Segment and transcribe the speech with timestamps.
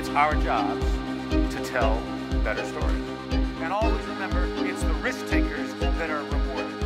[0.00, 0.82] It's our jobs
[1.54, 2.00] to tell
[2.42, 3.04] better stories.
[3.60, 6.80] And always remember, it's the risk takers that are rewarded.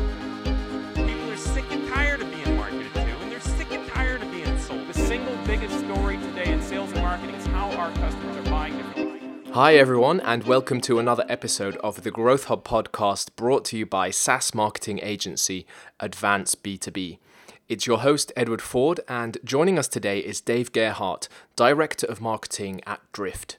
[0.96, 4.32] People are sick and tired of being marketed to, and they're sick and tired of
[4.32, 4.88] being sold.
[4.88, 8.76] The single biggest story today in sales and marketing is how our customers are buying
[8.78, 9.52] differently.
[9.52, 13.86] Hi, everyone, and welcome to another episode of the Growth Hub podcast brought to you
[13.86, 15.68] by SaaS marketing agency
[16.00, 17.18] Advance B2B.
[17.66, 22.82] It's your host, Edward Ford, and joining us today is Dave Gerhardt, Director of Marketing
[22.86, 23.56] at Drift.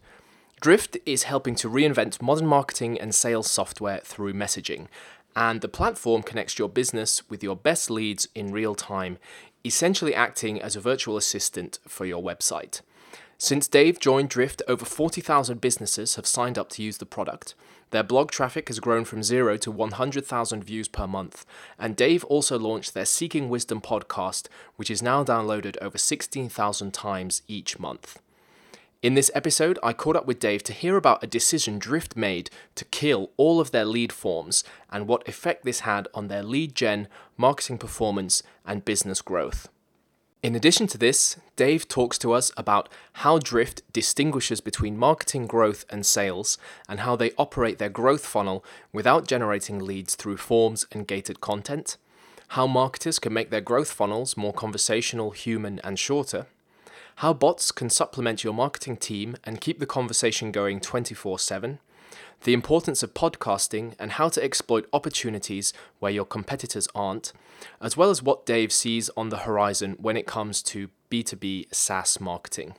[0.61, 4.89] Drift is helping to reinvent modern marketing and sales software through messaging,
[5.35, 9.17] and the platform connects your business with your best leads in real time,
[9.65, 12.81] essentially acting as a virtual assistant for your website.
[13.39, 17.55] Since Dave joined Drift, over 40,000 businesses have signed up to use the product.
[17.91, 21.45] Their blog traffic has grown from zero to 100,000 views per month.
[21.79, 27.41] And Dave also launched their Seeking Wisdom podcast, which is now downloaded over 16,000 times
[27.47, 28.19] each month.
[29.01, 32.49] In this episode, I caught up with Dave to hear about a decision Drift made
[32.73, 36.73] to kill all of their lead forms and what effect this had on their lead
[36.73, 39.69] gen, marketing performance, and business growth.
[40.45, 45.85] In addition to this, Dave talks to us about how Drift distinguishes between marketing growth
[45.89, 51.07] and sales and how they operate their growth funnel without generating leads through forms and
[51.07, 51.97] gated content,
[52.49, 56.45] how marketers can make their growth funnels more conversational, human, and shorter,
[57.15, 61.79] how bots can supplement your marketing team and keep the conversation going 24 7
[62.45, 67.33] the importance of podcasting and how to exploit opportunities where your competitors aren't,
[67.81, 72.19] as well as what Dave sees on the horizon when it comes to B2B SaaS
[72.21, 72.75] marketing.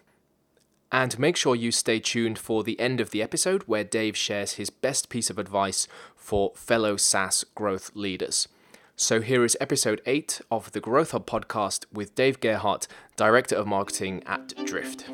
[0.92, 4.52] And make sure you stay tuned for the end of the episode where Dave shares
[4.52, 8.46] his best piece of advice for fellow SaaS growth leaders.
[8.94, 13.66] So here is episode 8 of the Growth Hub podcast with Dave Gerhardt, Director of
[13.66, 15.06] Marketing at Drift.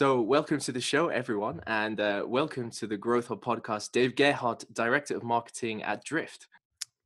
[0.00, 3.92] So, welcome to the show, everyone, and uh, welcome to the Growth Hub podcast.
[3.92, 6.46] Dave Gerhardt, Director of Marketing at Drift.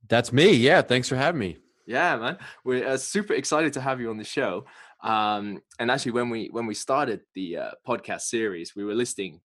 [0.07, 0.53] That's me.
[0.53, 1.57] Yeah, thanks for having me.
[1.87, 4.67] Yeah, man, we're uh, super excited to have you on the show.
[5.03, 9.41] Um, and actually, when we when we started the uh, podcast series, we were listing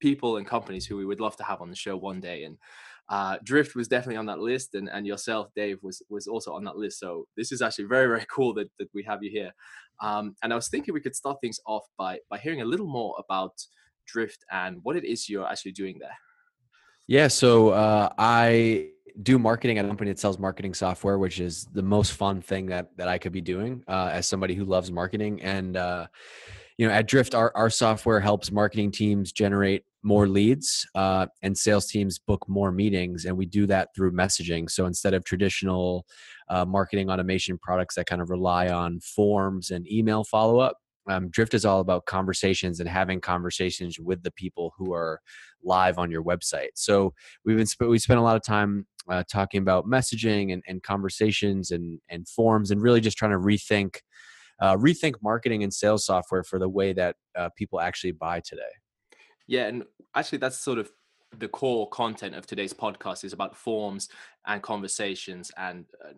[0.00, 2.56] people and companies who we would love to have on the show one day, and
[3.10, 6.64] uh, Drift was definitely on that list, and, and yourself, Dave, was was also on
[6.64, 7.00] that list.
[7.00, 9.52] So this is actually very very cool that, that we have you here.
[10.02, 12.86] Um, and I was thinking we could start things off by by hearing a little
[12.86, 13.52] more about
[14.06, 16.16] Drift and what it is you're actually doing there.
[17.06, 18.90] Yeah, so uh, I
[19.22, 22.66] do marketing at a company that sells marketing software, which is the most fun thing
[22.66, 25.42] that that I could be doing uh, as somebody who loves marketing.
[25.42, 26.06] And uh,
[26.78, 31.56] you know, at Drift, our our software helps marketing teams generate more leads uh, and
[31.56, 34.70] sales teams book more meetings, and we do that through messaging.
[34.70, 36.04] So instead of traditional
[36.48, 40.76] uh, marketing automation products that kind of rely on forms and email follow up.
[41.08, 45.20] Um, Drift is all about conversations and having conversations with the people who are
[45.62, 46.70] live on your website.
[46.74, 47.12] So
[47.44, 50.82] we've been sp- we spent a lot of time uh, talking about messaging and, and
[50.82, 53.96] conversations and and forms and really just trying to rethink
[54.60, 58.62] uh, rethink marketing and sales software for the way that uh, people actually buy today.
[59.46, 59.84] Yeah, and
[60.14, 60.90] actually that's sort of
[61.38, 64.08] the core content of today's podcast is about forms
[64.46, 66.12] and conversations and uh,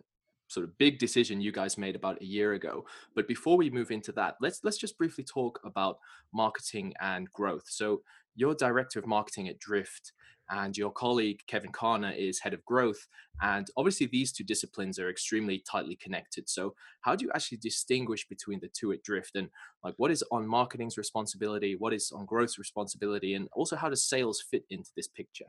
[0.47, 2.85] sort of big decision you guys made about a year ago.
[3.15, 5.97] But before we move into that, let's let's just briefly talk about
[6.33, 7.65] marketing and growth.
[7.67, 8.01] So
[8.37, 10.13] you're director of marketing at Drift,
[10.49, 13.07] and your colleague Kevin Karner is head of growth.
[13.41, 16.47] And obviously, these two disciplines are extremely tightly connected.
[16.47, 19.35] So, how do you actually distinguish between the two at Drift?
[19.35, 19.49] And
[19.83, 21.75] like, what is on marketing's responsibility?
[21.77, 23.33] What is on growth's responsibility?
[23.33, 25.45] And also, how does sales fit into this picture?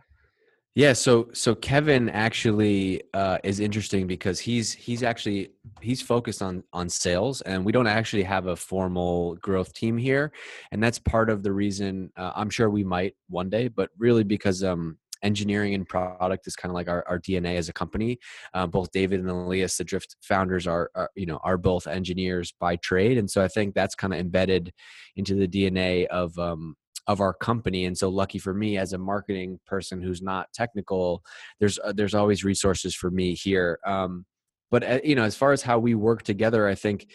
[0.78, 5.50] Yeah, so so Kevin actually uh, is interesting because he's he's actually
[5.81, 10.31] he's focused on on sales, and we don't actually have a formal growth team here,
[10.71, 12.12] and that's part of the reason.
[12.17, 16.55] Uh, I'm sure we might one day, but really because um, engineering and product is
[16.55, 18.21] kind of like our, our DNA as a company.
[18.55, 22.55] Uh, both David and Elias, the Drift founders, are, are, you know are both engineers
[22.61, 24.73] by trade, and so I think that's kind of embedded
[25.17, 26.76] into the DNA of um,
[27.08, 31.25] of our company and so lucky for me as a marketing person who's not technical
[31.58, 34.25] there's uh, there's always resources for me here um,
[34.70, 37.06] but uh, you know as far as how we work together i think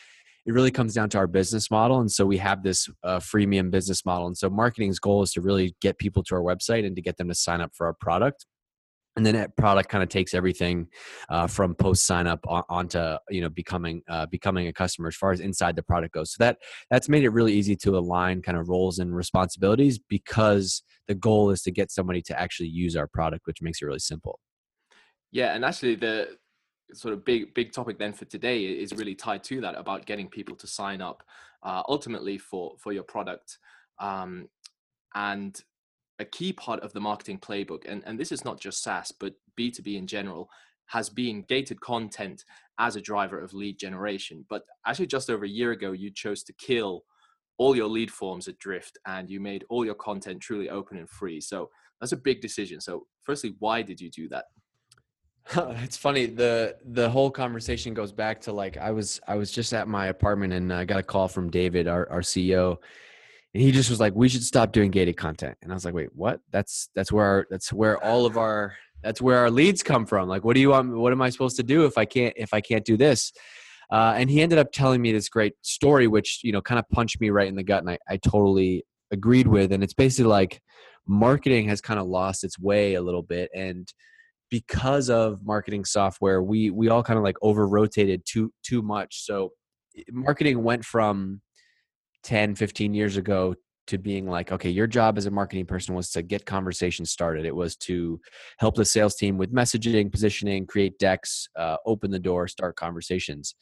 [0.45, 3.71] it really comes down to our business model and so we have this uh, freemium
[3.71, 6.95] business model and so marketing's goal is to really get people to our website and
[6.95, 8.45] to get them to sign up for our product
[9.15, 10.87] and then that product kind of takes everything
[11.29, 15.15] uh, from post sign up on, onto you know becoming uh, becoming a customer as
[15.15, 16.57] far as inside the product goes so that
[16.89, 21.49] that's made it really easy to align kind of roles and responsibilities because the goal
[21.49, 24.39] is to get somebody to actually use our product which makes it really simple
[25.31, 26.27] yeah and actually the
[26.93, 30.27] sort of big big topic then for today is really tied to that about getting
[30.27, 31.23] people to sign up
[31.63, 33.57] uh, ultimately for for your product.
[33.99, 34.49] Um,
[35.15, 35.59] and
[36.19, 39.33] a key part of the marketing playbook, and, and this is not just SaaS, but
[39.59, 40.49] B2B in general,
[40.87, 42.43] has been gated content
[42.79, 44.45] as a driver of lead generation.
[44.49, 47.03] But actually, just over a year ago, you chose to kill
[47.57, 51.09] all your lead forms at Drift and you made all your content truly open and
[51.09, 51.39] free.
[51.39, 51.69] So
[51.99, 52.81] that's a big decision.
[52.81, 54.45] So, firstly, why did you do that?
[55.83, 59.73] it's funny the the whole conversation goes back to like I was I was just
[59.73, 62.77] at my apartment and I got a call from David our our CEO
[63.53, 65.57] and he just was like we should stop doing gated content.
[65.61, 66.39] And I was like wait what?
[66.51, 70.27] That's that's where our, that's where all of our that's where our leads come from.
[70.27, 72.53] Like what do you want what am I supposed to do if I can't if
[72.53, 73.31] I can't do this?
[73.91, 76.89] Uh, and he ended up telling me this great story which you know kind of
[76.89, 79.71] punched me right in the gut and I, I totally agreed with.
[79.71, 80.61] And it's basically like
[81.07, 83.51] marketing has kind of lost its way a little bit.
[83.53, 83.87] And
[84.49, 89.25] because of marketing software we we all kind of like over rotated too too much.
[89.25, 89.51] So
[90.11, 91.41] marketing went from
[92.23, 93.55] 10 15 years ago
[93.85, 97.45] to being like okay your job as a marketing person was to get conversations started.
[97.45, 98.19] It was to
[98.57, 103.55] help the sales team with messaging positioning create decks uh, open the door start conversations.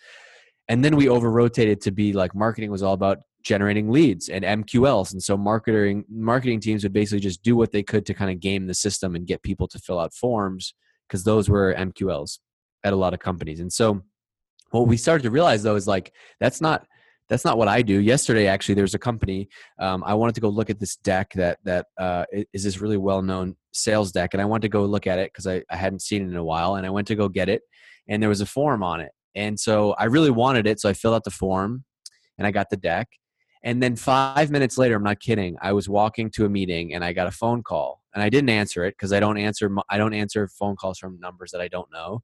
[0.67, 4.45] And then we over rotated to be like marketing was all about generating leads and
[4.45, 8.29] mqls and so marketing marketing teams would basically just do what they could to kind
[8.29, 10.75] of game the system and get people to fill out forms
[11.11, 12.39] because those were MQLs
[12.85, 13.59] at a lot of companies.
[13.59, 14.01] And so
[14.69, 16.87] what we started to realize though is like that's not
[17.31, 18.01] that's not what I do.
[18.01, 19.47] Yesterday, actually, there's a company.
[19.79, 22.97] Um, I wanted to go look at this deck that that uh, is this really
[22.97, 25.77] well known sales deck, and I wanted to go look at it because I, I
[25.77, 27.61] hadn't seen it in a while, and I went to go get it,
[28.09, 30.93] and there was a form on it, and so I really wanted it, so I
[30.93, 31.85] filled out the form,
[32.37, 33.07] and I got the deck,
[33.63, 35.55] and then five minutes later, I'm not kidding.
[35.61, 38.49] I was walking to a meeting and I got a phone call, and I didn't
[38.49, 41.69] answer it because I don't answer I don't answer phone calls from numbers that I
[41.69, 42.23] don't know,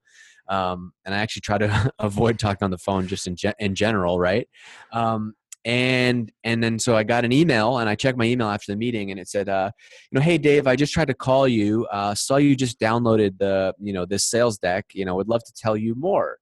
[0.50, 3.76] um, and I actually try to avoid talking on the phone just in ge- in
[3.76, 4.48] general, right?
[4.92, 5.34] Um,
[5.66, 8.78] and and then so I got an email and I checked my email after the
[8.78, 9.72] meeting and it said, uh,
[10.12, 11.86] you know, hey Dave, I just tried to call you.
[11.92, 14.86] Uh, saw you just downloaded the you know this sales deck.
[14.94, 16.38] You know, would love to tell you more.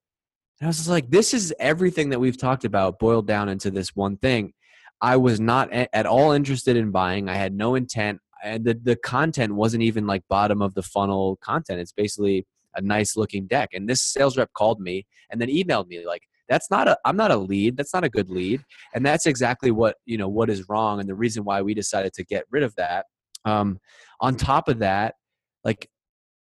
[0.60, 3.96] And I was like, this is everything that we've talked about boiled down into this
[3.96, 4.54] one thing.
[5.02, 7.28] I was not at all interested in buying.
[7.28, 8.20] I had no intent.
[8.44, 11.82] And the, the content wasn't even like bottom of the funnel content.
[11.82, 13.70] It's basically a nice looking deck.
[13.74, 17.18] And this sales rep called me and then emailed me like, that's not a i'm
[17.18, 17.76] not a lead.
[17.76, 18.64] That's not a good lead.
[18.94, 22.14] And that's exactly what you know what is wrong and the reason why we decided
[22.14, 23.06] to get rid of that.
[23.46, 23.80] Um,
[24.22, 25.16] on top of that
[25.64, 25.90] like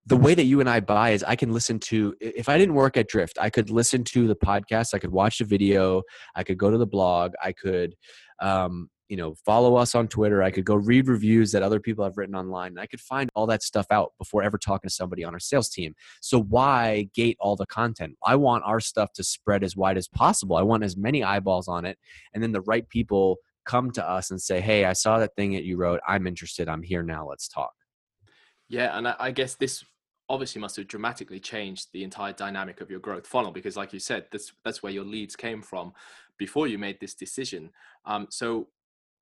[0.06, 2.74] the way that you and I buy is I can listen to if I didn't
[2.74, 6.02] work at Drift, I could listen to the podcast, I could watch the video,
[6.34, 7.94] I could go to the blog, I could
[8.40, 12.04] um, you know follow us on Twitter, I could go read reviews that other people
[12.04, 14.94] have written online, and I could find all that stuff out before ever talking to
[14.94, 15.94] somebody on our sales team.
[16.20, 18.16] So why gate all the content?
[18.24, 20.56] I want our stuff to spread as wide as possible.
[20.56, 21.98] I want as many eyeballs on it,
[22.32, 25.52] and then the right people come to us and say, "Hey, I saw that thing
[25.52, 26.00] that you wrote.
[26.06, 26.68] I'm interested.
[26.68, 27.28] I'm here now.
[27.28, 27.72] Let's talk."
[28.68, 29.84] Yeah, and I guess this
[30.28, 33.98] obviously must have dramatically changed the entire dynamic of your growth funnel because like you
[33.98, 35.92] said that's that's where your leads came from
[36.38, 37.70] before you made this decision
[38.06, 38.66] um, so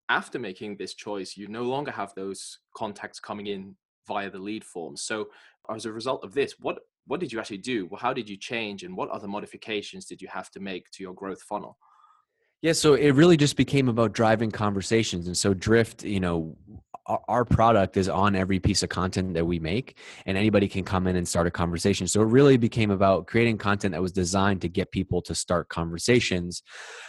[0.08, 3.74] after making this choice you no longer have those contacts coming in
[4.06, 5.28] via the lead form so
[5.70, 8.36] as a result of this what what did you actually do well, how did you
[8.36, 11.76] change and what other modifications did you have to make to your growth funnel
[12.62, 15.26] yeah, so it really just became about driving conversations.
[15.26, 16.56] And so Drift, you know,
[17.06, 21.06] our product is on every piece of content that we make and anybody can come
[21.06, 22.06] in and start a conversation.
[22.06, 25.68] So it really became about creating content that was designed to get people to start
[25.68, 26.62] conversations.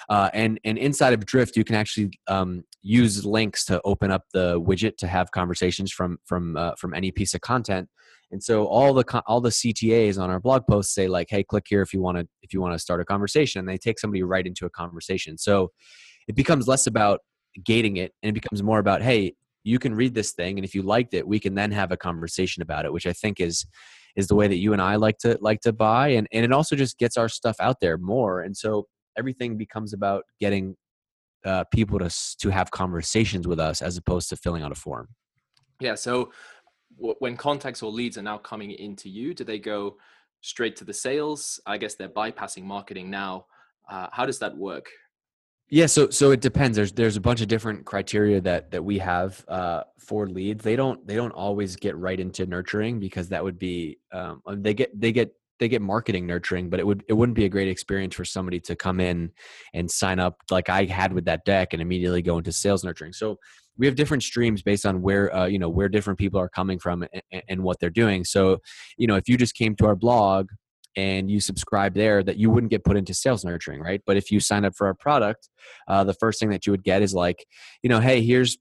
[0.09, 4.23] Uh, and and inside of drift you can actually um, use links to open up
[4.33, 7.87] the widget to have conversations from from uh, from any piece of content.
[8.31, 11.65] And so all the all the ctas on our blog posts say like hey click
[11.67, 13.99] here if you want to if you want to start a conversation and they take
[13.99, 15.37] somebody right into a conversation.
[15.37, 15.71] So
[16.27, 17.19] it becomes less about
[17.63, 20.75] gating it and it becomes more about hey you can read this thing and if
[20.75, 23.65] you liked it we can then have a conversation about it which i think is
[24.15, 26.51] is the way that you and i like to like to buy and and it
[26.51, 30.75] also just gets our stuff out there more and so everything becomes about getting
[31.45, 35.09] uh, people to to have conversations with us as opposed to filling out a form.
[35.79, 36.31] Yeah so
[36.95, 39.97] w- when contacts or leads are now coming into you do they go
[40.41, 41.59] straight to the sales?
[41.65, 43.45] I guess they're bypassing marketing now.
[43.89, 44.89] Uh, how does that work
[45.73, 46.75] yeah, so so it depends.
[46.75, 50.63] There's there's a bunch of different criteria that that we have uh, for leads.
[50.63, 54.55] They don't they don't always get right into nurturing because that would be um, uh,
[54.55, 57.49] they get they get they get marketing nurturing, but it would it wouldn't be a
[57.49, 59.31] great experience for somebody to come in
[59.73, 63.11] and sign up like I had with that deck and immediately go into sales nurturing.
[63.11, 63.39] So
[63.75, 66.77] we have different streams based on where uh, you know where different people are coming
[66.77, 68.25] from and, and what they're doing.
[68.25, 68.59] So
[68.99, 70.49] you know if you just came to our blog
[70.95, 74.01] and you subscribe there that you wouldn't get put into sales nurturing right?
[74.05, 75.49] But if you sign up for our product
[75.87, 77.45] uh, the first thing that you would get is like
[77.81, 78.57] you know hey here's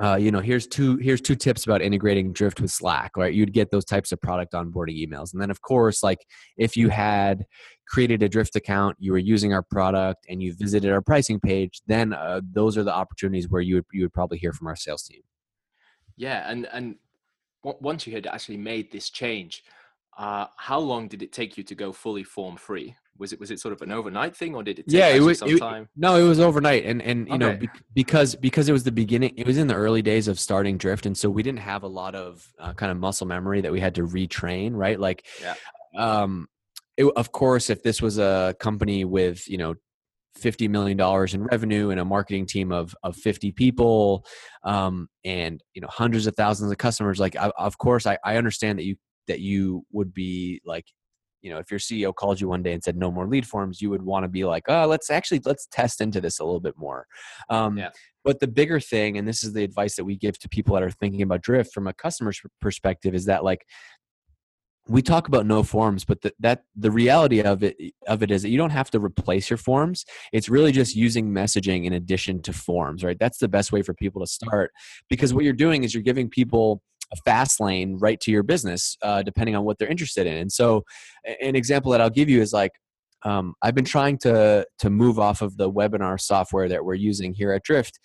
[0.00, 3.34] uh, you know here's two here's two tips about integrating drift with slack right?
[3.34, 5.32] You'd get those types of product onboarding emails.
[5.32, 6.24] And then of course like
[6.56, 7.44] if you had
[7.88, 11.80] created a drift account you were using our product and you visited our pricing page
[11.86, 14.76] then uh, those are the opportunities where you would you would probably hear from our
[14.76, 15.22] sales team.
[16.16, 16.96] Yeah and and
[17.64, 19.64] once you had actually made this change
[20.18, 23.50] uh, how long did it take you to go fully form free was it was
[23.50, 25.88] it sort of an overnight thing or did it yeah it was some it, time
[25.96, 27.38] no it was overnight and and you okay.
[27.38, 30.38] know be, because because it was the beginning it was in the early days of
[30.38, 33.60] starting drift and so we didn't have a lot of uh, kind of muscle memory
[33.60, 35.54] that we had to retrain right like yeah.
[35.96, 36.46] um
[36.96, 39.74] it, of course if this was a company with you know
[40.36, 44.24] 50 million dollars in revenue and a marketing team of of 50 people
[44.62, 48.36] um and you know hundreds of thousands of customers like I, of course I, I
[48.36, 48.94] understand that you
[49.28, 50.86] that you would be like
[51.42, 53.80] you know if your ceo called you one day and said no more lead forms
[53.80, 56.60] you would want to be like oh let's actually let's test into this a little
[56.60, 57.06] bit more.
[57.48, 57.90] Um, yeah.
[58.24, 60.82] but the bigger thing and this is the advice that we give to people that
[60.82, 63.64] are thinking about drift from a customer's perspective is that like
[64.88, 68.42] we talk about no forms but the, that the reality of it of it is
[68.42, 70.04] that you don't have to replace your forms.
[70.32, 73.18] It's really just using messaging in addition to forms right?
[73.18, 74.72] That's the best way for people to start
[75.08, 78.96] because what you're doing is you're giving people a fast lane right to your business,
[79.02, 80.36] uh, depending on what they're interested in.
[80.36, 80.84] And so,
[81.40, 82.72] an example that I'll give you is like,
[83.24, 87.34] um, I've been trying to to move off of the webinar software that we're using
[87.34, 87.98] here at Drift,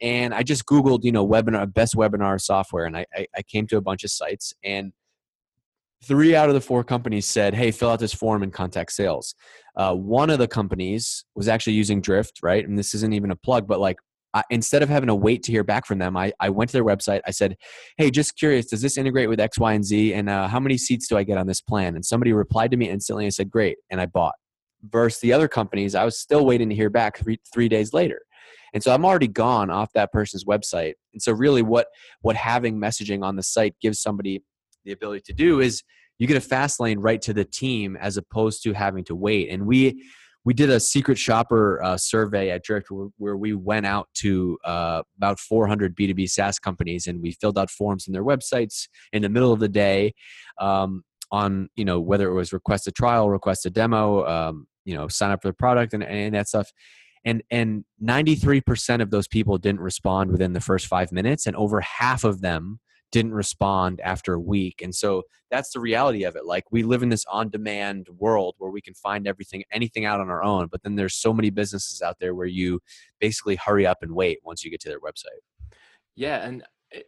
[0.00, 3.66] and I just Googled, you know, webinar best webinar software, and I, I, I came
[3.68, 4.92] to a bunch of sites, and
[6.04, 9.34] three out of the four companies said, "Hey, fill out this form and contact sales."
[9.76, 12.66] Uh, one of the companies was actually using Drift, right?
[12.66, 13.96] And this isn't even a plug, but like
[14.34, 16.72] I, instead of having to wait to hear back from them, I, I went to
[16.72, 17.20] their website.
[17.26, 17.56] I said,
[17.96, 20.14] Hey, just curious, does this integrate with X, Y, and Z?
[20.14, 21.94] And uh, how many seats do I get on this plan?
[21.94, 23.78] And somebody replied to me instantly and said, Great.
[23.90, 24.34] And I bought.
[24.90, 28.20] Versus the other companies, I was still waiting to hear back three, three days later.
[28.74, 30.94] And so I'm already gone off that person's website.
[31.12, 31.88] And so really what
[32.20, 34.42] what having messaging on the site gives somebody
[34.84, 35.82] the ability to do is
[36.18, 39.50] you get a fast lane right to the team as opposed to having to wait.
[39.50, 40.04] And we
[40.48, 44.56] we did a secret shopper uh, survey at Drift where, where, we went out to
[44.64, 49.20] uh, about 400 B2B SaaS companies and we filled out forms in their websites in
[49.20, 50.14] the middle of the day
[50.58, 54.94] um, on, you know, whether it was request a trial, request a demo, um, you
[54.94, 56.72] know, sign up for the product and, and that stuff.
[57.26, 61.82] And, and 93% of those people didn't respond within the first five minutes and over
[61.82, 64.82] half of them didn't respond after a week.
[64.82, 66.44] And so that's the reality of it.
[66.44, 70.20] Like we live in this on demand world where we can find everything, anything out
[70.20, 70.68] on our own.
[70.70, 72.80] But then there's so many businesses out there where you
[73.20, 75.40] basically hurry up and wait once you get to their website.
[76.14, 76.46] Yeah.
[76.46, 76.64] And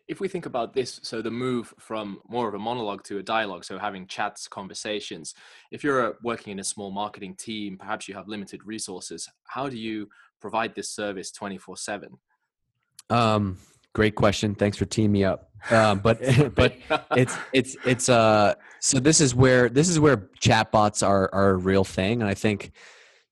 [0.08, 3.22] if we think about this, so the move from more of a monologue to a
[3.22, 5.34] dialogue, so having chats, conversations,
[5.70, 9.78] if you're working in a small marketing team, perhaps you have limited resources, how do
[9.78, 10.08] you
[10.40, 12.18] provide this service 24 7?
[13.08, 13.58] Um,
[13.94, 14.54] Great question.
[14.54, 15.50] Thanks for teaming me up.
[15.70, 16.20] Um, but
[16.54, 16.76] but
[17.16, 21.56] it's it's it's uh so this is where this is where chatbots are are a
[21.56, 22.72] real thing, and I think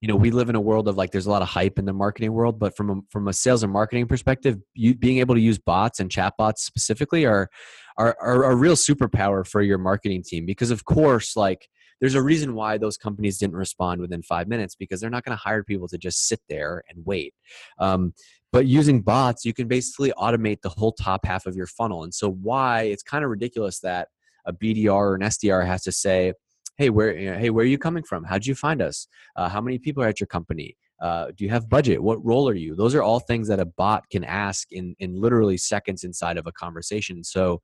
[0.01, 1.85] you know we live in a world of like there's a lot of hype in
[1.85, 5.35] the marketing world, but from a, from a sales and marketing perspective, you being able
[5.35, 7.49] to use bots and chatbots specifically are
[7.97, 11.69] are are a real superpower for your marketing team because of course like
[12.01, 15.37] there's a reason why those companies didn't respond within five minutes because they're not going
[15.37, 17.35] to hire people to just sit there and wait.
[17.79, 18.13] Um,
[18.53, 22.05] but using bots, you can basically automate the whole top half of your funnel.
[22.05, 24.09] And so, why it's kind of ridiculous that
[24.47, 26.33] a BDR or an SDR has to say,
[26.77, 28.25] "Hey, where you know, hey, where are you coming from?
[28.25, 29.07] How'd you find us?
[29.37, 30.77] Uh, how many people are at your company?
[31.01, 32.03] Uh, do you have budget?
[32.03, 35.21] What role are you?" Those are all things that a bot can ask in in
[35.21, 37.25] literally seconds inside of a conversation.
[37.25, 37.61] So,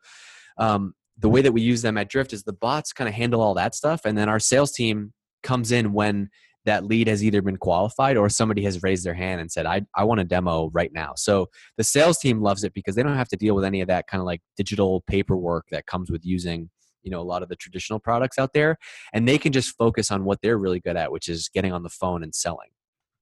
[0.59, 3.41] um, the way that we use them at Drift is the bots kind of handle
[3.41, 6.29] all that stuff, and then our sales team comes in when
[6.65, 9.83] that lead has either been qualified or somebody has raised their hand and said, I,
[9.95, 11.13] I want a demo right now.
[11.17, 13.89] So the sales team loves it because they don't have to deal with any of
[13.89, 16.71] that kind of like digital paperwork that comes with using
[17.05, 18.79] you know a lot of the traditional products out there
[19.13, 21.83] and they can just focus on what they're really good at which is getting on
[21.83, 22.71] the phone and selling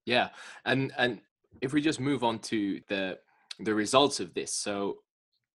[0.07, 0.29] yeah
[0.65, 1.21] and and
[1.61, 3.19] if we just move on to the
[3.59, 4.99] the results of this so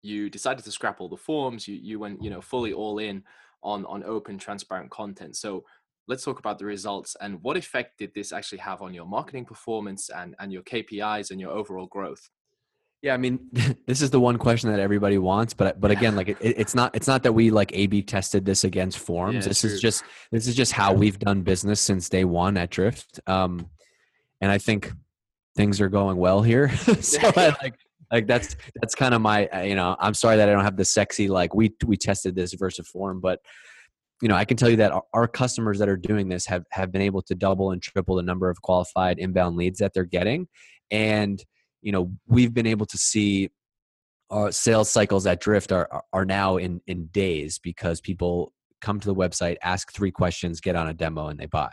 [0.02, 3.22] you decided to scrap all the forms you you went you know fully all in
[3.62, 5.62] on on open transparent content so
[6.06, 9.44] let's talk about the results and what effect did this actually have on your marketing
[9.44, 12.28] performance and, and your KPIs and your overall growth?
[13.04, 13.38] Yeah, I mean,
[13.86, 16.96] this is the one question that everybody wants, but but again, like it, it's not
[16.96, 19.44] it's not that we like A/B tested this against forms.
[19.44, 19.70] Yeah, this true.
[19.70, 23.68] is just this is just how we've done business since day one at Drift, um,
[24.40, 24.90] and I think
[25.54, 26.74] things are going well here.
[27.00, 27.74] so I, like
[28.10, 30.84] like that's that's kind of my you know I'm sorry that I don't have the
[30.86, 33.38] sexy like we we tested this versus form, but
[34.22, 36.92] you know, I can tell you that our, customers that are doing this have have
[36.92, 40.46] been able to double and triple the number of qualified inbound leads that they're getting,
[40.90, 41.44] and
[41.82, 43.50] you know, we've been able to see
[44.30, 49.08] our sales cycles at Drift are are now in in days because people come to
[49.08, 51.72] the website, ask three questions, get on a demo, and they buy.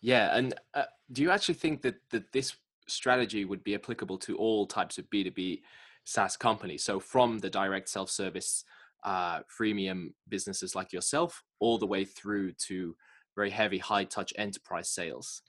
[0.00, 2.56] Yeah, and uh, do you actually think that that this
[2.88, 5.62] strategy would be applicable to all types of B two B
[6.04, 6.82] SaaS companies?
[6.82, 8.64] So from the direct self service
[9.04, 12.94] uh, freemium businesses like yourself, all the way through to
[13.34, 15.42] very heavy high touch enterprise sales.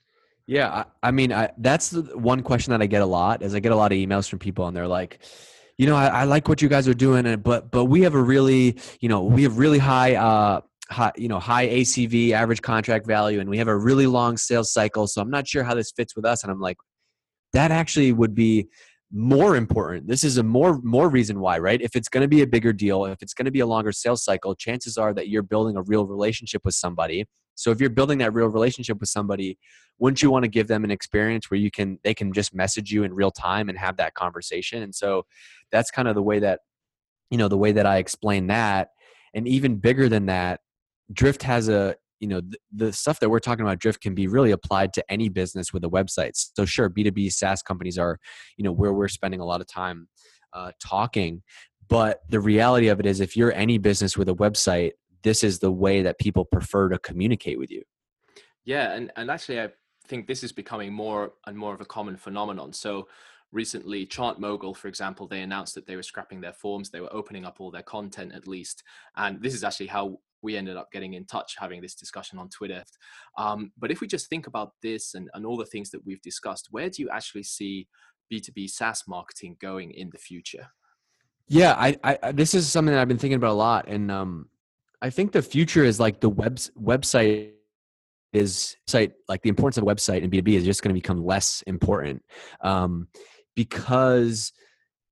[0.46, 3.42] Yeah, I, I mean, I, that's the one question that I get a lot.
[3.42, 5.20] Is I get a lot of emails from people, and they're like,
[5.78, 8.14] you know, I, I like what you guys are doing, and but but we have
[8.14, 10.16] a really, you know, we have really high.
[10.16, 14.36] Uh, high, you know, high ACV, average contract value, and we have a really long
[14.36, 15.06] sales cycle.
[15.06, 16.42] So I'm not sure how this fits with us.
[16.42, 16.76] And I'm like,
[17.54, 18.68] that actually would be
[19.12, 20.08] more important.
[20.08, 21.80] This is a more more reason why, right?
[21.80, 23.92] If it's going to be a bigger deal, if it's going to be a longer
[23.92, 27.26] sales cycle, chances are that you're building a real relationship with somebody.
[27.54, 29.58] So if you're building that real relationship with somebody,
[29.98, 32.90] wouldn't you want to give them an experience where you can they can just message
[32.90, 34.82] you in real time and have that conversation?
[34.82, 35.26] And so
[35.70, 36.60] that's kind of the way that
[37.30, 38.88] you know the way that I explain that.
[39.34, 40.60] And even bigger than that,
[41.12, 44.26] Drift has a you know the, the, stuff that we're talking about drift can be
[44.26, 46.32] really applied to any business with a website.
[46.34, 48.18] So sure b2b saas companies are
[48.56, 50.08] you know where we're spending a lot of time
[50.52, 51.42] uh, talking
[51.88, 54.92] but the reality of it is if you're any business with a website
[55.22, 57.82] this is the way that people prefer to communicate with you.
[58.64, 59.68] Yeah and, and actually i
[60.06, 62.74] think this is becoming more and more of a common phenomenon.
[62.74, 63.08] So
[63.52, 67.44] recently ChartMogul for example they announced that they were scrapping their forms they were opening
[67.44, 68.82] up all their content at least
[69.16, 72.48] and this is actually how we ended up getting in touch having this discussion on
[72.48, 72.84] twitter.
[73.36, 76.22] Um, but if we just think about this and, and all the things that we've
[76.22, 77.88] discussed where do you actually see
[78.32, 80.68] b2b saas marketing going in the future?
[81.48, 84.48] Yeah I, I this is something that i've been thinking about a lot and um,
[85.02, 87.54] i think the future is like the web website
[88.34, 91.24] is site like the importance of a website in b2b is just going to become
[91.24, 92.22] less important.
[92.60, 93.08] Um,
[93.54, 94.52] because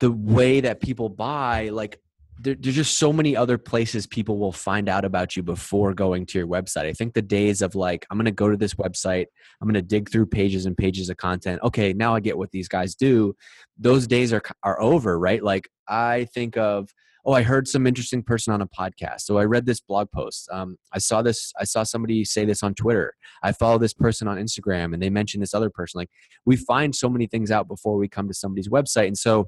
[0.01, 2.01] the way that people buy like
[2.41, 6.27] there, there's just so many other places people will find out about you before going
[6.27, 6.87] to your website.
[6.87, 9.27] I think the days of like, I'm going to go to this website,
[9.61, 11.61] I'm going to dig through pages and pages of content.
[11.63, 13.35] Okay, now I get what these guys do.
[13.79, 15.43] Those days are are over, right?
[15.43, 16.89] Like I think of,
[17.25, 19.21] oh, I heard some interesting person on a podcast.
[19.21, 20.49] So I read this blog post.
[20.51, 21.53] Um, I saw this.
[21.61, 23.15] I saw somebody say this on Twitter.
[23.43, 25.99] I follow this person on Instagram, and they mentioned this other person.
[25.99, 26.11] Like
[26.45, 29.47] we find so many things out before we come to somebody's website, and so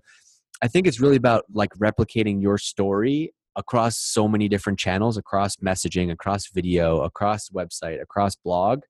[0.62, 5.56] I think it's really about like replicating your story across so many different channels, across
[5.56, 8.80] messaging, across video, across website, across blog.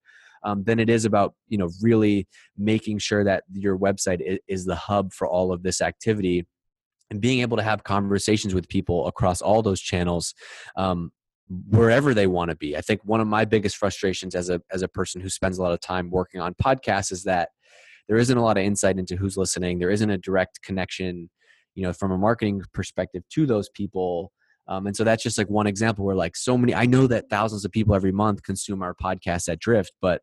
[0.47, 4.65] Um, than it is about you know really making sure that your website is, is
[4.67, 6.47] the hub for all of this activity
[7.11, 10.35] and being able to have conversations with people across all those channels
[10.77, 11.13] um,
[11.69, 14.83] wherever they want to be i think one of my biggest frustrations as a as
[14.83, 17.51] a person who spends a lot of time working on podcasts is that
[18.09, 21.29] there isn't a lot of insight into who's listening there isn't a direct connection
[21.75, 24.33] you know from a marketing perspective to those people
[24.67, 27.29] um, and so that's just like one example where like so many i know that
[27.29, 30.23] thousands of people every month consume our podcast at drift but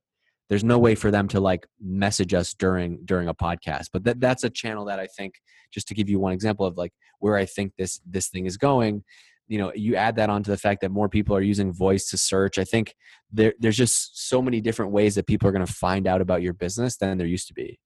[0.50, 4.20] there's no way for them to like message us during during a podcast but that
[4.20, 5.36] that's a channel that i think
[5.74, 8.58] just to give you one example of like where i think this this thing is
[8.58, 9.04] going
[9.48, 12.18] you know you add that onto the fact that more people are using voice to
[12.18, 12.96] search i think
[13.32, 16.42] there, there's just so many different ways that people are going to find out about
[16.42, 17.80] your business than there used to be.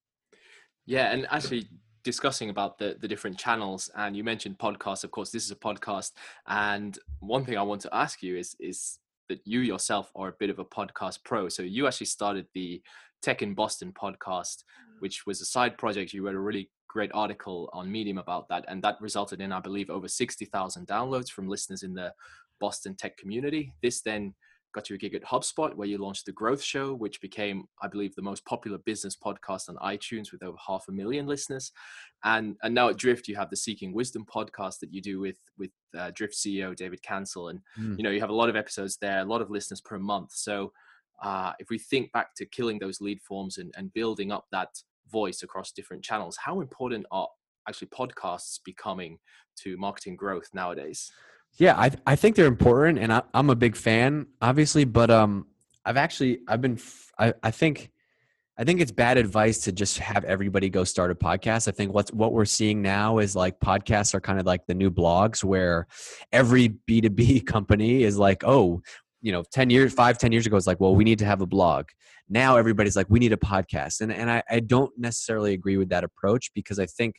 [0.85, 1.67] Yeah and actually
[2.05, 5.55] discussing about the the different channels and you mentioned podcasts of course this is a
[5.55, 6.11] podcast
[6.47, 10.35] and one thing i want to ask you is is that you yourself are a
[10.39, 11.49] bit of a podcast pro.
[11.49, 12.81] So you actually started the
[13.21, 14.99] tech in boston podcast mm.
[14.99, 16.13] which was a side project.
[16.13, 19.59] You wrote a really great article on medium about that and that resulted in i
[19.59, 22.13] believe over 60,000 downloads from listeners in the
[22.59, 23.73] boston tech community.
[23.81, 24.33] This then
[24.75, 27.87] got you a gig at HubSpot, where you launched the Growth Show, which became, I
[27.87, 31.71] believe, the most popular business podcast on iTunes with over half a million listeners.
[32.25, 35.37] And and now at Drift, you have the Seeking Wisdom podcast that you do with
[35.57, 37.97] with uh, Drift CEO David Cancel, and mm.
[37.97, 40.31] you know you have a lot of episodes there, a lot of listeners per month.
[40.33, 40.73] So
[41.23, 44.69] uh, if we think back to killing those lead forms and, and building up that
[45.09, 47.29] voice across different channels, how important are
[47.67, 49.17] actually podcasts becoming
[49.61, 51.09] to marketing growth nowadays?
[51.57, 54.83] Yeah, I I think they're important, and I, I'm a big fan, obviously.
[54.83, 55.47] But um,
[55.85, 56.79] I've actually I've been
[57.17, 57.91] I I think
[58.57, 61.67] I think it's bad advice to just have everybody go start a podcast.
[61.67, 64.73] I think what's what we're seeing now is like podcasts are kind of like the
[64.73, 65.87] new blogs where
[66.31, 68.81] every B2B company is like, oh,
[69.21, 71.41] you know, 10 years, five, 10 years ago, it's like, well, we need to have
[71.41, 71.87] a blog.
[72.29, 74.01] Now everybody's like, we need a podcast.
[74.01, 77.15] And and I, I don't necessarily agree with that approach because I think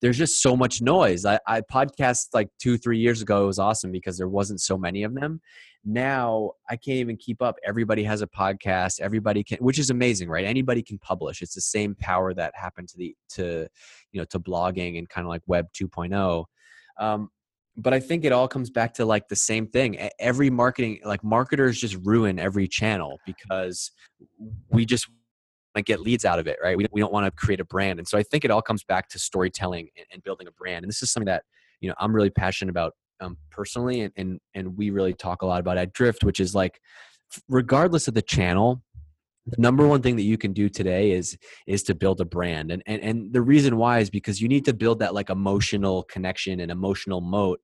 [0.00, 1.24] there's just so much noise.
[1.24, 3.44] I, I podcast like two, three years ago.
[3.44, 5.40] It was awesome because there wasn't so many of them.
[5.84, 7.56] Now I can't even keep up.
[7.66, 9.00] Everybody has a podcast.
[9.00, 10.44] Everybody can, which is amazing, right?
[10.44, 11.42] Anybody can publish.
[11.42, 13.66] It's the same power that happened to the to
[14.12, 16.44] you know to blogging and kind of like Web 2.0.
[16.98, 17.30] Um,
[17.76, 20.10] but I think it all comes back to like the same thing.
[20.18, 23.90] Every marketing, like marketers, just ruin every channel because
[24.70, 25.08] we just
[25.74, 26.76] like get leads out of it, right?
[26.76, 27.98] We, we don't want to create a brand.
[27.98, 30.84] And so I think it all comes back to storytelling and, and building a brand.
[30.84, 31.44] And this is something that,
[31.80, 34.00] you know, I'm really passionate about um, personally.
[34.00, 36.80] And, and, and we really talk a lot about at Drift, which is like,
[37.48, 38.82] regardless of the channel,
[39.46, 42.70] the number one thing that you can do today is is to build a brand
[42.70, 46.02] and, and and the reason why is because you need to build that like emotional
[46.04, 47.60] connection and emotional moat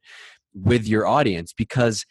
[0.54, 2.06] with your audience because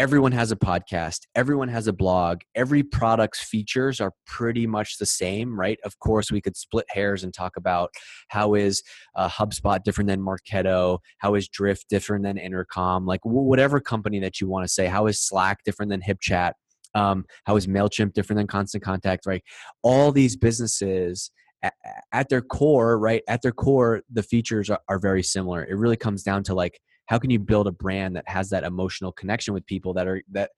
[0.00, 5.04] everyone has a podcast everyone has a blog every product's features are pretty much the
[5.04, 5.78] same right?
[5.84, 7.90] Of course we could split hairs and talk about
[8.28, 8.82] how is
[9.14, 14.40] uh, hubspot different than marketo how is drift different than intercom like whatever company that
[14.40, 16.52] you want to say how is slack different than hipchat
[16.94, 19.42] um, how is mailchimp different than constant contact right?
[19.82, 21.30] All these businesses
[21.62, 21.74] at,
[22.10, 25.62] at their core right at their core the features are, are very similar.
[25.62, 28.62] It really comes down to like how can you build a brand that has that
[28.62, 30.52] emotional connection with people that are that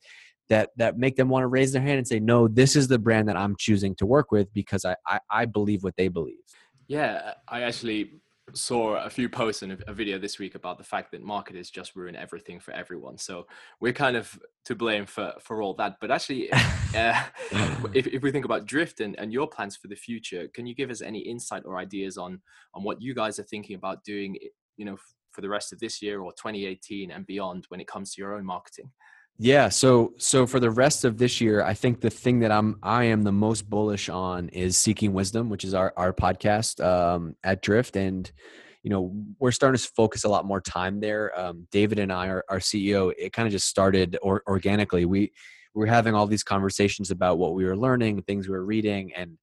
[0.50, 2.98] that that make them want to raise their hand and say no this is the
[2.98, 6.36] brand that i'm choosing to work with because i i, I believe what they believe
[6.86, 8.20] yeah i actually
[8.54, 11.94] saw a few posts and a video this week about the fact that marketers just
[11.96, 13.16] ruin everything for everyone.
[13.16, 13.46] So
[13.80, 15.96] we're kind of to blame for for all that.
[16.00, 16.52] But actually,
[16.94, 17.22] uh,
[17.94, 20.74] if if we think about Drift and, and your plans for the future, can you
[20.74, 22.42] give us any insight or ideas on
[22.74, 24.36] on what you guys are thinking about doing?
[24.76, 24.96] You know,
[25.32, 28.34] for the rest of this year or 2018 and beyond when it comes to your
[28.34, 28.90] own marketing?
[29.38, 32.78] Yeah, so so for the rest of this year, I think the thing that I'm
[32.82, 37.34] I am the most bullish on is Seeking Wisdom, which is our our podcast um,
[37.42, 38.30] at Drift, and
[38.82, 41.36] you know we're starting to focus a lot more time there.
[41.38, 45.06] Um, David and I, our, our CEO, it kind of just started or, organically.
[45.06, 45.32] We
[45.74, 49.12] we are having all these conversations about what we were learning, things we were reading,
[49.14, 49.38] and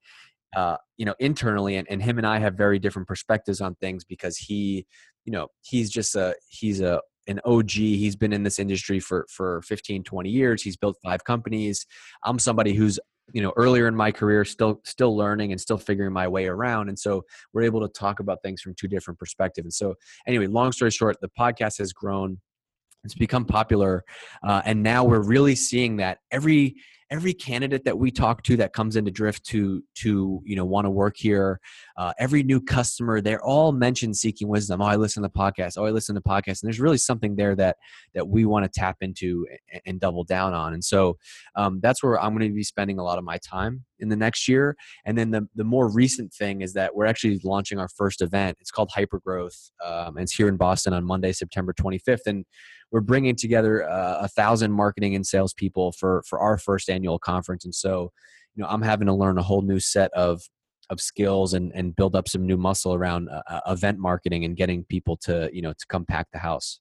[0.56, 4.06] uh, you know internally, and, and him and I have very different perspectives on things
[4.06, 4.86] because he
[5.25, 7.71] you know he's just a he's a an OG.
[7.71, 10.63] He's been in this industry for for 15, 20 years.
[10.63, 11.86] He's built five companies.
[12.23, 12.99] I'm somebody who's
[13.34, 16.89] you know earlier in my career still still learning and still figuring my way around
[16.89, 19.93] and so we're able to talk about things from two different perspectives and so
[20.27, 22.39] anyway long story short the podcast has grown
[23.03, 24.03] it's become popular
[24.43, 26.75] uh, and now we're really seeing that every
[27.12, 30.86] every candidate that we talk to that comes into drift to to you know want
[30.86, 31.60] to work here
[31.98, 34.82] uh, every new customer they're all mentioned seeking wisdom.
[34.82, 35.78] Oh i listen to the podcast.
[35.78, 37.78] Oh i listen to podcasts and there's really something there that
[38.13, 40.74] that we want to tap into and, and double down on.
[40.74, 41.17] And so
[41.56, 44.15] um, that's where i'm going to be spending a lot of my time in the
[44.15, 44.78] next year.
[45.06, 48.58] And then the, the more recent thing is that we're actually launching our first event.
[48.62, 52.45] It's called hypergrowth um, and it's here in boston on monday september 25th and
[52.91, 57.19] we're bringing together uh, a thousand marketing and sales people for for our first annual
[57.19, 57.65] conference.
[57.65, 58.12] And so
[58.56, 60.41] you know i'm having to learn a whole new set of
[60.89, 64.58] of skills and and build up some new muscle around uh, uh event marketing and
[64.58, 66.80] getting people to you know to come pack the house.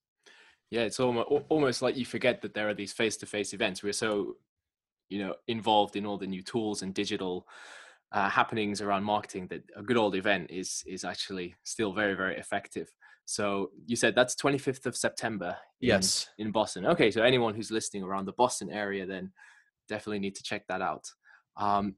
[0.71, 3.83] Yeah it's almost almost like you forget that there are these face-to-face events.
[3.83, 4.37] We're so
[5.09, 7.47] you know involved in all the new tools and digital
[8.13, 12.37] uh, happenings around marketing that a good old event is is actually still very very
[12.39, 12.89] effective
[13.29, 15.55] so you said that's 25th of September.
[15.83, 16.31] In, yes.
[16.39, 16.87] In Boston.
[16.87, 19.31] Okay, so anyone who's listening around the Boston area, then
[19.87, 21.05] definitely need to check that out.
[21.59, 21.97] Um,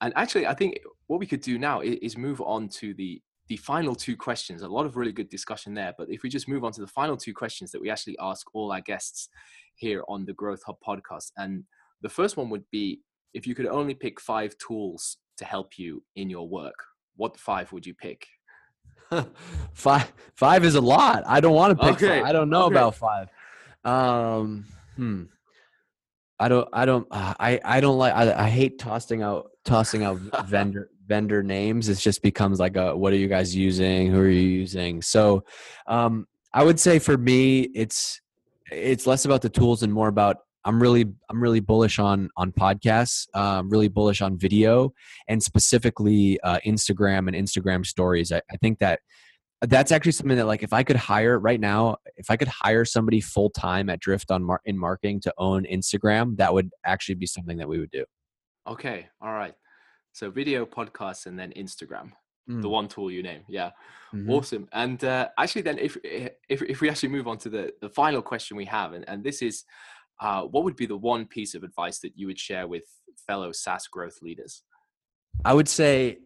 [0.00, 0.78] and actually, I think
[1.08, 4.62] what we could do now is, is move on to the the final two questions.
[4.62, 6.86] A lot of really good discussion there, but if we just move on to the
[6.86, 9.28] final two questions that we actually ask all our guests
[9.74, 11.64] here on the Growth Hub podcast, and
[12.00, 13.00] the first one would be
[13.34, 16.76] if you could only pick five tools to help you in your work,
[17.16, 18.24] what five would you pick?
[19.72, 21.22] five five is a lot.
[21.26, 22.20] I don't want to pick okay.
[22.20, 22.28] five.
[22.28, 22.74] I don't know okay.
[22.74, 23.28] about five.
[23.84, 25.24] Um, hmm.
[26.38, 26.68] I don't.
[26.72, 27.06] I don't.
[27.10, 27.60] Uh, I.
[27.64, 28.14] I don't like.
[28.14, 31.88] I, I hate tossing out tossing out vendor vendor names.
[31.88, 32.96] It just becomes like a.
[32.96, 34.10] What are you guys using?
[34.10, 35.02] Who are you using?
[35.02, 35.44] So,
[35.86, 38.20] um, I would say for me, it's
[38.70, 42.52] it's less about the tools and more about I'm really I'm really bullish on on
[42.52, 43.26] podcasts.
[43.34, 44.92] Uh, really bullish on video
[45.28, 48.30] and specifically uh, Instagram and Instagram stories.
[48.32, 49.00] I, I, think that
[49.62, 52.84] that's actually something that like if I could hire right now, if I could hire
[52.84, 57.16] somebody full time at Drift on mar- in marketing to own Instagram, that would actually
[57.16, 58.04] be something that we would do.
[58.66, 59.54] Okay, all right.
[60.12, 62.12] So video, podcasts, and then Instagram.
[62.48, 62.62] Mm.
[62.62, 63.70] The one tool you name, yeah,
[64.14, 64.30] mm-hmm.
[64.30, 64.68] awesome.
[64.72, 68.22] And uh, actually, then if, if if we actually move on to the the final
[68.22, 69.64] question we have, and and this is
[70.20, 72.84] uh, what would be the one piece of advice that you would share with
[73.26, 74.62] fellow SaaS growth leaders?
[75.44, 76.18] I would say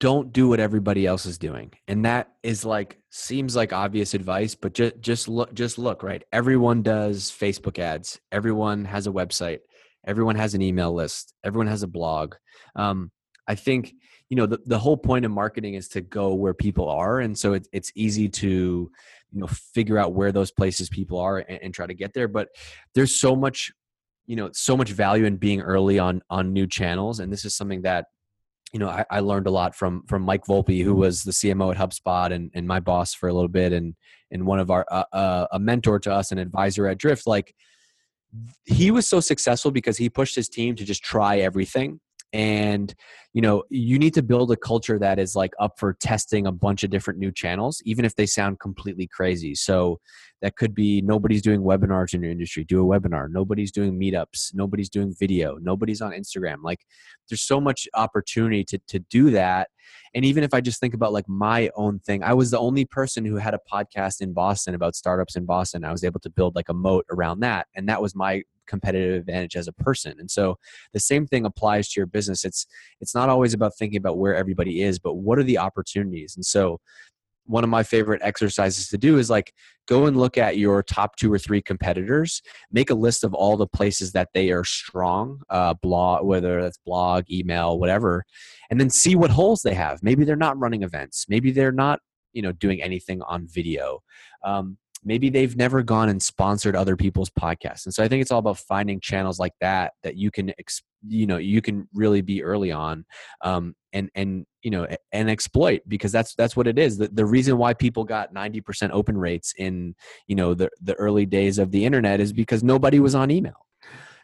[0.00, 4.54] don't do what everybody else is doing and that is like seems like obvious advice
[4.54, 6.24] but just just look just look right?
[6.32, 8.18] Everyone does facebook ads.
[8.32, 9.60] Everyone has a website.
[10.06, 11.34] Everyone has an email list.
[11.44, 12.34] Everyone has a blog.
[12.74, 13.10] Um,
[13.48, 13.94] i think
[14.28, 17.38] you know the, the whole point of marketing is to go where people are and
[17.38, 18.90] so it, it's easy to
[19.32, 22.28] you know figure out where those places people are and, and try to get there
[22.28, 22.48] but
[22.94, 23.72] there's so much
[24.26, 27.54] you know so much value in being early on on new channels and this is
[27.54, 28.06] something that
[28.72, 31.72] you know I, I learned a lot from from mike volpe who was the cmo
[31.72, 33.94] at hubspot and, and my boss for a little bit and
[34.32, 37.54] and one of our uh, uh, a mentor to us an advisor at drift like
[38.64, 42.00] he was so successful because he pushed his team to just try everything
[42.32, 42.94] and
[43.32, 46.52] you know you need to build a culture that is like up for testing a
[46.52, 49.54] bunch of different new channels even if they sound completely crazy.
[49.54, 50.00] So
[50.42, 53.30] that could be nobody's doing webinars in your industry do a webinar.
[53.30, 54.54] Nobody's doing meetups.
[54.54, 55.56] Nobody's doing video.
[55.60, 56.56] Nobody's on instagram.
[56.62, 56.80] Like
[57.28, 59.68] there's so much opportunity to to do that.
[60.14, 62.84] And even if i just think about like my own thing i was the only
[62.84, 65.84] person who had a podcast in boston about startups in boston.
[65.84, 69.20] I was able to build like a moat around that and that was my competitive
[69.20, 70.16] advantage as a person.
[70.18, 70.58] And so
[70.92, 72.44] the same thing applies to your business.
[72.44, 72.66] It's
[73.00, 76.36] it's not always about thinking about where everybody is but what are the opportunities?
[76.36, 76.80] And so
[77.48, 79.52] one of my favorite exercises to do is like
[79.86, 83.56] go and look at your top two or three competitors make a list of all
[83.56, 88.24] the places that they are strong uh, blog whether that's blog email whatever
[88.70, 90.02] and then see what holes they have.
[90.02, 91.26] Maybe they're not running events.
[91.28, 92.00] Maybe they're not
[92.32, 94.00] you know doing anything on video.
[94.44, 97.86] Um, maybe they've never gone and sponsored other people's podcasts.
[97.86, 100.52] And so i think it's all about finding channels like that that you can
[101.08, 103.04] you know you can really be early on
[103.42, 106.98] um, and and you know and exploit because that's that's what it is.
[106.98, 109.94] The, the reason why people got 90% open rates in
[110.26, 113.66] you know the the early days of the internet is because nobody was on email.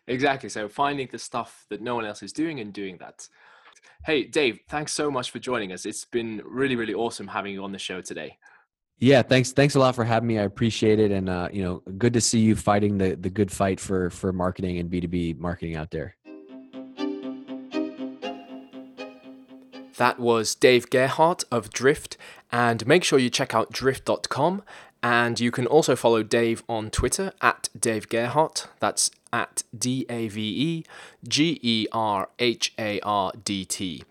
[0.07, 3.29] Exactly so finding the stuff that no one else is doing and doing that.
[4.05, 5.87] Hey dave thanks so much for joining us.
[5.87, 8.39] It's been really really awesome having you on the show today
[9.03, 9.51] yeah, thanks.
[9.51, 10.39] Thanks a lot for having me.
[10.39, 13.51] I appreciate it, and uh, you know, good to see you fighting the the good
[13.51, 16.15] fight for for marketing and B two B marketing out there.
[19.97, 22.17] That was Dave Gerhardt of Drift,
[22.53, 24.63] and make sure you check out drift.com.
[25.03, 28.69] And you can also follow Dave on Twitter at Dave Gerhardt.
[28.79, 30.85] That's at D A V E
[31.27, 34.05] G E R H A R D T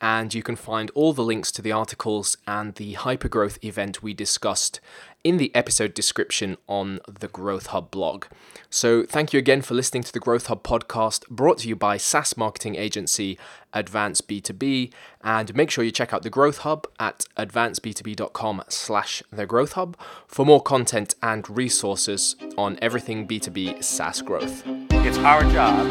[0.00, 4.14] and you can find all the links to the articles and the hypergrowth event we
[4.14, 4.80] discussed
[5.22, 8.26] in the episode description on the Growth Hub blog.
[8.68, 11.96] So, thank you again for listening to the Growth Hub podcast brought to you by
[11.96, 13.38] SaaS marketing agency
[13.72, 14.92] Advance B2B.
[15.22, 19.96] And make sure you check out the Growth Hub at advanceb2b.com slash the Growth Hub
[20.26, 24.62] for more content and resources on everything B2B SaaS growth.
[24.90, 25.88] It's our job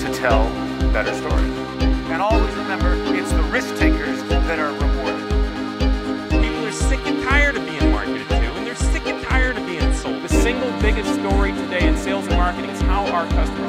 [0.00, 0.48] to tell
[0.92, 1.52] better stories.
[2.10, 2.54] And always
[13.24, 13.63] our customers.